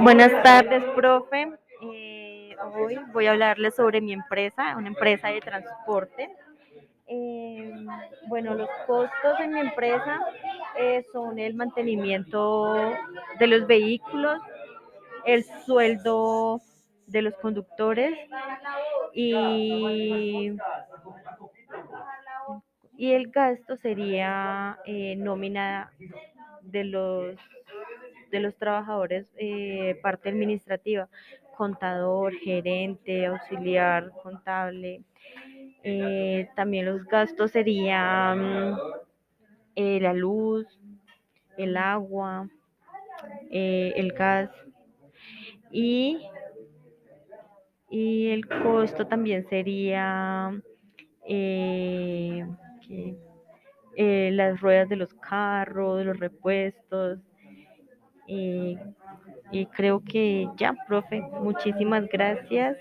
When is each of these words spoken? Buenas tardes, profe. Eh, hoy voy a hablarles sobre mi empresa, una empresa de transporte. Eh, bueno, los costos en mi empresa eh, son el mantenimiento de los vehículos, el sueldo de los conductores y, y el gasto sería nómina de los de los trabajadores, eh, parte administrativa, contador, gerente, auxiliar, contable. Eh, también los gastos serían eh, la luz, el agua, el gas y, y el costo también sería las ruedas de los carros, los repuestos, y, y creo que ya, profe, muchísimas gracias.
Buenas 0.00 0.42
tardes, 0.44 0.84
profe. 0.94 1.52
Eh, 1.82 2.54
hoy 2.76 2.96
voy 3.12 3.26
a 3.26 3.32
hablarles 3.32 3.74
sobre 3.74 4.00
mi 4.00 4.12
empresa, 4.12 4.76
una 4.76 4.86
empresa 4.86 5.28
de 5.28 5.40
transporte. 5.40 6.30
Eh, 7.08 7.72
bueno, 8.28 8.54
los 8.54 8.68
costos 8.86 9.40
en 9.40 9.52
mi 9.52 9.60
empresa 9.60 10.20
eh, 10.78 11.04
son 11.12 11.40
el 11.40 11.54
mantenimiento 11.54 12.94
de 13.38 13.46
los 13.48 13.66
vehículos, 13.66 14.40
el 15.24 15.44
sueldo 15.64 16.60
de 17.08 17.22
los 17.22 17.34
conductores 17.34 18.16
y, 19.12 20.52
y 22.96 23.12
el 23.12 23.28
gasto 23.32 23.76
sería 23.76 24.78
nómina 25.16 25.90
de 26.62 26.84
los 26.84 27.36
de 28.30 28.40
los 28.40 28.56
trabajadores, 28.56 29.26
eh, 29.38 29.98
parte 30.02 30.28
administrativa, 30.28 31.08
contador, 31.56 32.34
gerente, 32.34 33.26
auxiliar, 33.26 34.10
contable. 34.22 35.02
Eh, 35.82 36.48
también 36.56 36.86
los 36.86 37.04
gastos 37.06 37.52
serían 37.52 38.76
eh, 39.74 40.00
la 40.00 40.12
luz, 40.12 40.66
el 41.56 41.76
agua, 41.76 42.48
el 43.50 44.12
gas 44.12 44.50
y, 45.70 46.18
y 47.90 48.28
el 48.28 48.46
costo 48.48 49.06
también 49.06 49.48
sería 49.48 50.50
las 53.96 54.60
ruedas 54.60 54.88
de 54.88 54.96
los 54.96 55.12
carros, 55.14 56.04
los 56.04 56.18
repuestos, 56.18 57.18
y, 58.26 58.78
y 59.50 59.66
creo 59.66 60.02
que 60.04 60.48
ya, 60.56 60.74
profe, 60.86 61.20
muchísimas 61.40 62.08
gracias. 62.08 62.76